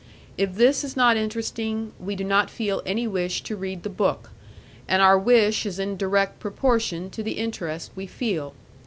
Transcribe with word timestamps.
If 0.35 0.55
this 0.55 0.83
is 0.83 0.97
not 0.97 1.15
interesting, 1.15 1.91
we 1.99 2.15
do 2.15 2.23
not 2.23 2.49
feel 2.49 2.81
any 2.87 3.05
wish 3.05 3.43
to 3.43 3.55
read 3.55 3.83
the 3.83 3.89
book, 3.91 4.31
and 4.87 4.99
our 4.99 5.19
wish 5.19 5.63
is 5.63 5.77
in 5.77 5.95
direct 5.95 6.39
proportion 6.39 7.11
to 7.11 7.21
the 7.21 7.33
interest 7.37 7.91
we 7.95 8.07
feel. 8.07 8.55